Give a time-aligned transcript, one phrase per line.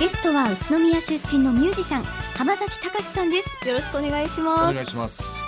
[0.00, 2.04] ゲストは宇都宮出身のミュージシャン
[2.34, 3.68] 浜崎隆さんです。
[3.68, 4.74] よろしくお願いしおます。
[4.74, 5.42] 願いします。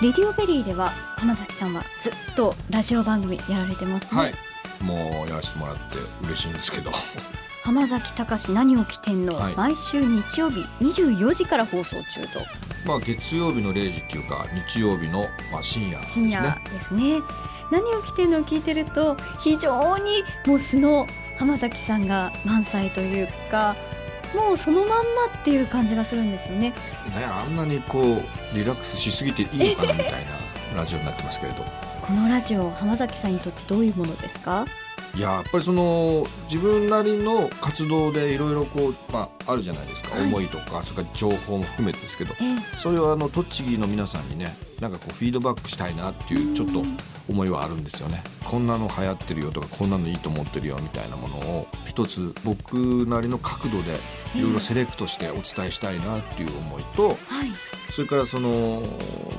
[0.00, 0.88] レディオベリーでは
[1.18, 4.34] 浜崎さんはずっとラジオ番組やられてますね、はい。
[4.82, 6.90] もうやらせてもらって嬉しいんですけど。
[7.62, 9.54] 浜崎隆何を起点の、はい。
[9.54, 12.40] 毎週日曜日24時から放送中と。
[12.86, 16.30] まあ月曜日の0時っていうか日曜日のまあ深夜ですね。
[16.30, 17.20] 深夜ですね。
[17.70, 21.06] 何を起点のを聞いてると非常にもう素の
[21.38, 23.76] 浜崎さんが満載というか
[24.34, 24.94] もうそのまんま
[25.38, 26.70] っていう感じがするんですよね。
[26.70, 26.74] ね
[27.24, 30.26] あんなにこうリラックスしすぎていいのかなみたい
[30.72, 31.64] なラジオになってますけれど。
[32.02, 34.64] このラジオ浜崎さんにとってどういうものですか？
[35.18, 40.26] いややっぱりその自分なりの活動でいろいろこう、まあ、あるじゃないですか、はい。
[40.26, 42.34] 思いとかそれから情報も含めてですけど。
[42.40, 42.78] ええ。
[42.78, 46.84] それをあの栃木の皆さんにねなんかこうフィードバックしたいなっていうちょっと
[47.28, 48.22] 思いはあるんですよね。
[48.44, 52.76] こんなの流行ってるよとかこんなのいいと思ってるよみたいなものを一つ僕
[53.08, 53.98] なりの角度で
[54.36, 57.18] いろいろセレクトしてお伝えしたいなっていう思いとはい。
[57.90, 58.84] それからその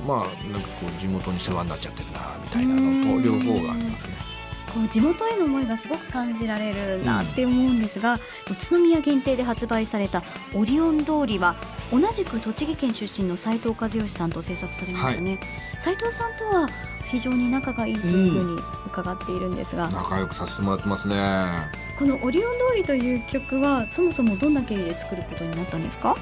[0.06, 4.29] まあなんかこう地元に世話になっちゃってるなみたいなのと両方がありますね。
[4.74, 8.14] こう地元への思いがすごく感じられるなって思うんですが、
[8.50, 10.22] 宇都宮限定で発売された
[10.54, 11.56] 「オリオン通り」は
[11.92, 15.38] 同じく栃木県出身の斉藤和義さんと制作されましたね、
[15.80, 16.68] 斉藤さんとは
[17.10, 21.16] 非常に仲がいいというふうに伺っているんですが、仲良くさせてもらってますね。
[21.98, 26.14] この「オリオン通り」という曲はそもそもどんな経緯で作ることになったんですか？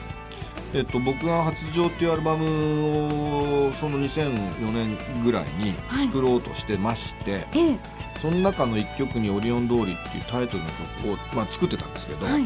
[0.74, 5.74] えっと、僕が「発情」っていうアルバムをその2004年ぐらいに
[6.05, 7.78] 作ろうとしてまして、ええ。
[8.20, 10.70] その中の一曲に「オリオン通り」っていうタイトルの
[11.02, 12.44] 曲を、まあ、作ってたんですけど、はい。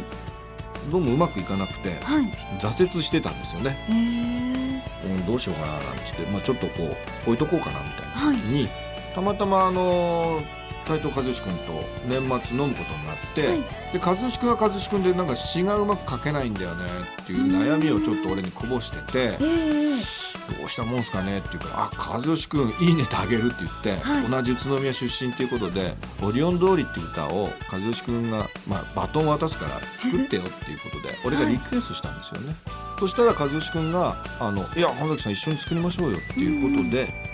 [0.90, 2.58] どうもうまくいかなくてはい。
[2.60, 5.14] 挫折してたんですよね、ええ。
[5.14, 8.36] うん、どうしようかななんて言って、まあ、ちょっとこう置いとこうかなみたいなはい。
[8.36, 8.68] 時に、
[9.14, 10.42] たまたまあの
[10.86, 16.84] 斉藤和義君と年末飲むことになって、はいで和義君は和義君でなんか詩がうまく書けないんだよね
[17.22, 19.36] っていう悩みをちょっと俺にこぼしてて。
[19.38, 32.54] ええどうしたもんすかねって言うから「あ和義君いいねってあげる」って言って、はい同じ宇都宮出身っていうことで「オリオン通り」っていう歌を和義君が、まあ、バトンを渡すから作ってよっていうことで俺がリクエストしたんですよね。
[32.98, 37.31] そしたら和義君が「あのいや浜崎さん一緒に作りましょうよ」っていうことで。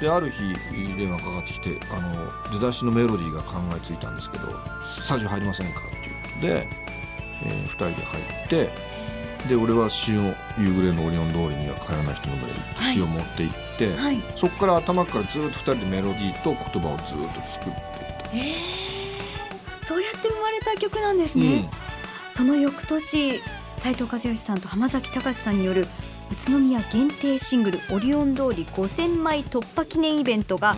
[0.00, 0.54] である日
[0.96, 4.46] 電話かかってきてあの出だしのメロディーが考えついたんですけど
[4.86, 6.14] 「スタジオ入りませんか?」っていう。
[6.22, 6.68] ことで、
[7.44, 8.70] え2人で入って
[9.48, 12.94] で俺は詩を夕暮れのオリオン通りには帰らない人の群れにはい。
[12.94, 14.22] 詩を持って行って、はい。
[14.36, 17.76] そこから頭からずっと2人でメロディーと言葉をずっと作っていっ
[18.22, 18.30] た。
[18.34, 18.80] ええ
[19.82, 21.68] そうやって生まれた曲なんですね、
[22.32, 23.40] その翌年
[23.78, 25.86] 斉藤和義さんと浜崎隆さんによる
[26.30, 30.76] 宇都宮限定シングル「オリオン通り5000枚突破記念イベントが、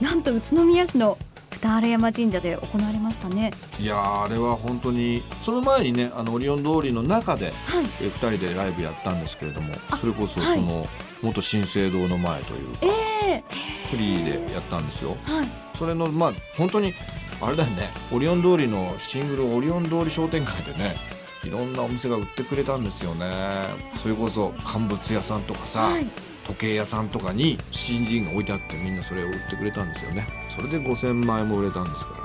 [0.00, 1.18] なんと宇都宮市の
[1.50, 3.50] 二荒山神社で行われましたね。
[3.78, 10.58] いやーあれは本当にその前にねあのオリオン通りの中ではい、え2人でライブやったんですけれどもあそれこそはい。
[10.58, 10.86] その、
[11.22, 12.88] 元新生堂の前というかえ
[13.30, 13.44] え
[13.90, 15.16] フリーでやったんですよ。
[15.24, 15.48] はい、
[15.78, 16.94] それのまあ本当に
[17.40, 20.96] あれだよねオリオン通りのシングルオリオン通り商店街でね
[21.44, 23.62] いろんなお店が売ってくれたんですよね。
[23.96, 26.06] それこそ乾物屋さんとかさ、はい、
[26.44, 30.26] 時計屋さんとかに CG が置いてあってみんなそれを売ってくれたんですよね。
[30.56, 32.24] それで5000枚も売れたんですからね。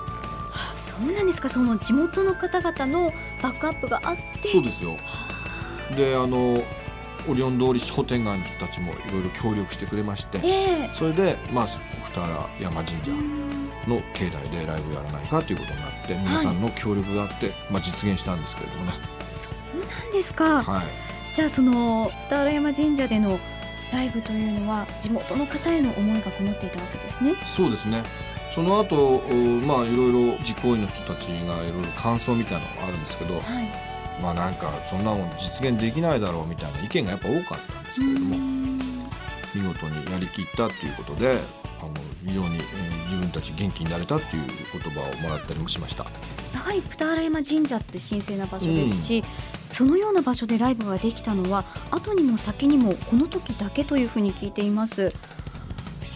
[0.53, 1.49] あそうなんですか。
[1.49, 4.97] その地元の方々のバックアップがあって、そうですよ。
[5.95, 6.55] であの
[7.27, 10.49] オリオン通り商店街の人たちもいろいろ協力してくれましてえ
[10.83, 11.67] えそれでまあ
[12.03, 13.11] 二原山神社
[13.87, 18.91] の境内でライブやらないかということになって皆さんの協力があって、まあ、実現したんですけれどもね、
[19.31, 20.63] そうなんですか。
[20.63, 20.85] はい、
[21.33, 23.39] じゃあその二荒山神社での
[23.91, 27.35] ライブというのは地元の方への思いがこもっていたわけですね。
[27.45, 28.03] そうですね
[28.53, 29.33] その後お
[29.65, 33.88] まあいろいろ実行委員の人たちがいろいろ感想みたいなのがあるんですけどはい。
[34.21, 38.37] まあなんかそんなもん実現できないだろうみたいな意見がやっぱ多かったんですけれども
[39.55, 41.37] 見事にやりきったということで
[41.81, 41.93] あの
[42.25, 46.05] 非常に、えー自分たち元気になれたっていう言葉をもらったりもしました。
[46.53, 49.23] やはり二荒山神社って神聖な場所ですし、
[49.71, 55.11] そのような場所でライブができたのは後にも先にもこの時だけというふうに聞いています。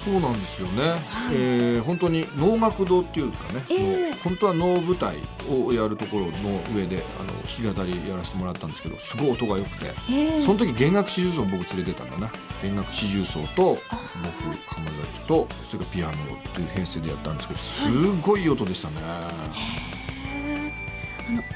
[0.03, 0.99] そうなんですよね、はい。
[1.31, 3.79] えー本当に能楽堂っていうかね、ええ。
[3.79, 5.15] もう本当は能舞台
[5.49, 10.41] をやるところの上であの弾き語りやらせてもらったんですけどすごい音が良くてええ。
[10.41, 12.31] その時弦楽四重奏を僕連れてたんだな。
[12.61, 13.97] 弦楽四重奏とあ。
[14.23, 16.13] 僕浜崎とそれからピアノ
[16.53, 19.27] という編成でやったんですけどすごい音でしたね、あ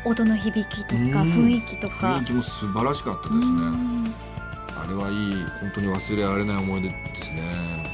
[0.06, 1.12] の音の響きとかうん。
[1.12, 2.16] 雰囲気とか。
[2.16, 2.26] 雰囲。
[2.26, 3.42] 気も素晴らしかったですね。
[3.42, 4.16] うん。
[4.78, 7.87] あれはいい本当に忘れられない思い出ですね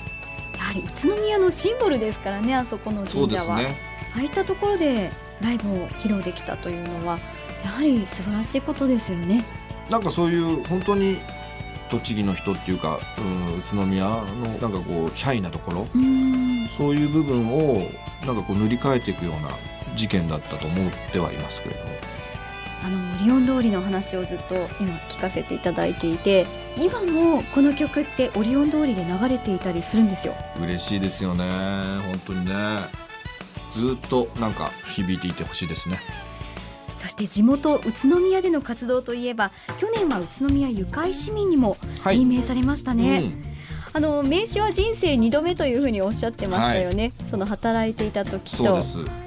[0.73, 3.57] り宇都宮のシンボルですからねあそこの神社は。
[3.57, 3.75] ね
[4.15, 5.09] ああいったところで
[5.41, 7.19] ライブを披露できたというのは
[7.63, 9.43] やはり素晴らしいことですよね。
[9.89, 11.17] なんかそういう本当に
[11.89, 14.23] 栃木の人っていうか、うん、宇都宮の
[14.61, 17.87] なんかこうシャイなところうんそういう部分を
[18.25, 19.49] なんかこう塗り替えていくような
[19.95, 21.89] 事件だったと思ってはいますけれども
[22.83, 26.45] あのリオン通りの話をずっと今聞かせていただいていて
[26.77, 30.33] 今もこの曲ってオリオン通りで流れていたりするんですよ。
[30.61, 31.49] 嬉しいですよね。
[32.05, 32.53] 本当にね。
[33.71, 35.97] ずっとなんか響いていてほしいですね。
[36.97, 42.19] そして地元宇都宮での活動といえば去年は宇都宮ゆかい市民にもはい。
[42.19, 43.43] 任命されましたね、うん。
[43.93, 48.81] あの名刺は人生2度目というふうにおっしゃってましたよね、その働いていた時と。
[48.81, 49.22] そうです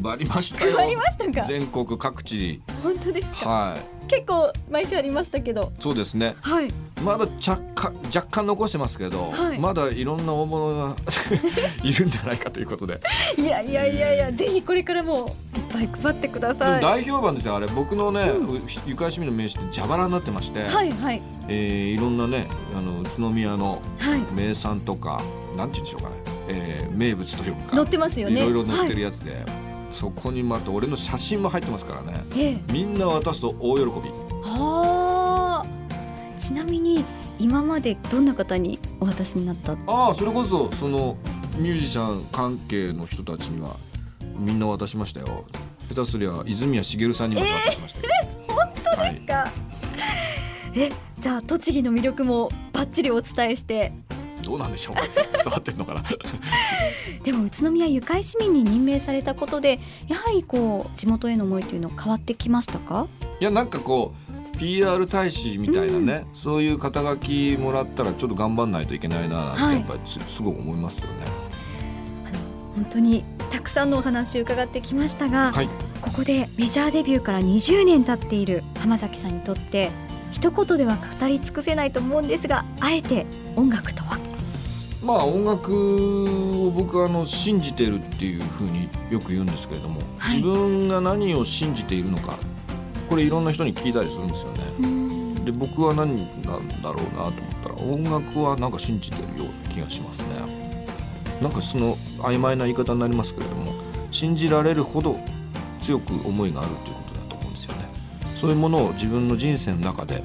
[0.00, 0.76] 配りましたよ。
[0.76, 1.42] 配りましたか？
[1.46, 2.60] 全国各地。
[2.82, 3.48] 本当ですか？
[3.48, 3.80] はい。
[4.08, 5.72] 結構枚数ありましたけど。
[5.78, 6.34] そうですね。
[6.40, 6.72] はい。
[7.04, 9.58] まだ若干若干残してますけど、はい。
[9.58, 10.96] まだいろんな大物が
[11.84, 13.00] いるんじゃないかということで。
[13.38, 16.74] いやいやいやいやぜひこれからもいっぱい配ってくだでさい。
[16.76, 17.66] も大評判ですよあれ。
[17.68, 21.22] 僕のね、うゆかい市民の名刺って蛇腹になってまして、はいはい。
[21.48, 22.46] えーいろんなね
[22.76, 24.20] あの宇都宮のはい。
[24.34, 25.22] 名産とか
[25.56, 26.14] なんて言うんでしょうかね、
[26.48, 28.40] えー名物というか載ってますよね。
[28.40, 29.44] いろいろ載ってるはやつで、
[29.92, 32.22] そこにまた俺の写真も入ってますからね。
[32.34, 32.72] い、ええ。
[32.72, 33.90] みんな渡すと大喜び。
[34.42, 35.66] はあ。
[36.38, 37.04] ちなみに
[37.38, 39.72] 今までどんな方にお渡しになった？
[39.86, 41.16] ああそれこそその
[41.58, 43.76] ミュージシャン関係の人たちには
[44.38, 45.44] みんな渡しましたよ。
[45.88, 48.14] 下手すりゃ泉谷しげるさんにも渡しましたよ、
[48.48, 48.56] 本
[48.96, 49.50] 当ですか？
[50.76, 53.92] えじゃあ栃木の魅力もバッチリお伝えして
[54.42, 55.02] どうなんでしょうか？
[55.12, 56.02] 伝わってるのかな？
[57.24, 59.78] でも宇都宮ゆかい市民に任命されたことで
[60.08, 63.06] やはりこう地元への思いというのは変わってきましたか？
[63.40, 64.14] いやなんかこ
[64.54, 69.74] う PR 大使みたいなね、そういう肩書きもらったらちょっと頑張んないといけないななんてはい。
[69.76, 71.12] やっぱりす,、すごく思いますよね。
[72.26, 72.38] あの
[72.74, 75.68] 本当にたくさんのお話を伺ってきましたが、はい。
[76.02, 79.90] ここでメジャーデビューから20年経っている浜崎さんにとって
[80.32, 83.24] 一言では語り尽くせないと思うんですがあえて
[83.56, 84.09] 音楽とは？
[85.02, 92.38] まあ音楽を僕はあの信じてるっていうふうによく言うんですけれども、はい自分が何を信じているのか
[93.08, 95.44] これいろんな人に聞いたりするんですよね。
[95.44, 97.32] で僕は何なんだろうなと思っ
[97.62, 100.26] たら音楽はなんか信じてるような気がしますね。
[101.40, 103.72] なんかその曖昧な言い方になりますけれども
[104.10, 105.18] 信じられるほど
[105.80, 107.88] 強く思いがあるということだと思うんですよね。
[108.38, 110.22] そういうものを自分の人生の中で、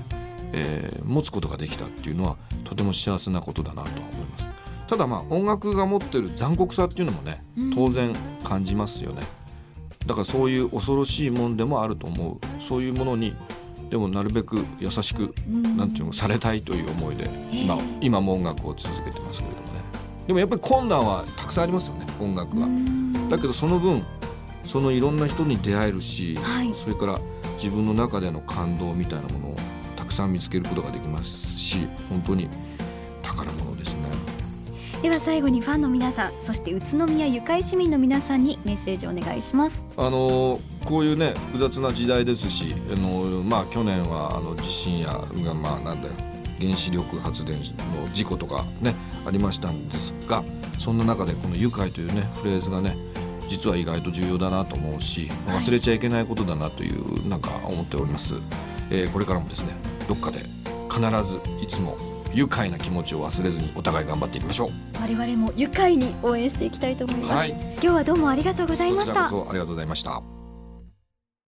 [0.52, 4.45] えー持つことができたっていうのはとても幸せなことだなとは思います。
[4.88, 7.74] ただまあ音楽が持ってる残酷さっていうのもねうん。
[7.74, 9.24] 当然感じますよね。
[10.06, 12.62] だからそういう恐ろしいもんでもあると思う。
[12.62, 13.36] そういうものに
[13.90, 15.78] でもなるべく優しくうん。
[15.78, 17.78] なんていうのされたいという思いで今え。
[17.80, 19.82] え今も音楽を続けてますけれどもね。
[20.28, 22.68] でもやっぱり困難はたくさんありますよね音楽は。
[22.68, 23.30] うん。
[23.30, 24.04] だけどその分
[24.66, 26.74] そのいろんな人に出会えるし、はい。
[26.74, 27.20] それから
[27.62, 29.56] 自分の中での感動みたいなものを
[29.96, 32.50] たくさん見つけることができますし本当に
[35.06, 39.86] では最後にファンの皆さんそして宇都宮ゆかい市民の皆さんにメッセージをお願いします。
[39.98, 45.12] あのこういうね複雑な時代ですしあの、まあ、去年はあの地震や
[45.54, 46.14] まあなんだよ
[46.60, 47.64] 原子力発電の
[48.16, 48.96] 事故とかね
[49.28, 50.44] ありましたんですが
[50.80, 52.98] そんな中でこの「愉快」というねフレーズがね
[53.48, 55.58] 実は意外と重要だなと思うしはい。
[55.58, 58.34] 忘れちゃいけないことだなというなんか思っております、
[58.90, 59.68] えーこれからもですね
[60.08, 60.40] どっかで
[60.90, 61.96] 必ずいつも
[62.36, 64.70] 愉快な気持ちを忘れずにお互い頑張っていきましょう。
[65.02, 67.50] 我々も愉快に応援していきたいと思います、はい。
[67.52, 69.28] 今日はどうもありがとうございました。
[69.28, 70.35] ありがとうございました